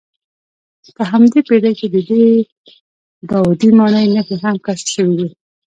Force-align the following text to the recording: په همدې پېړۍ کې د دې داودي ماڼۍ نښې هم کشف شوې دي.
په 0.95 1.03
همدې 1.11 1.39
پېړۍ 1.47 1.73
کې 1.79 1.87
د 1.89 1.97
دې 2.09 2.25
داودي 3.29 3.69
ماڼۍ 3.79 4.05
نښې 4.15 4.35
هم 4.43 4.55
کشف 4.65 4.87
شوې 4.95 5.13
دي. 5.19 5.29